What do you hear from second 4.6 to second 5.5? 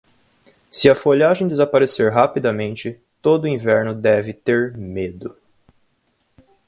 medo.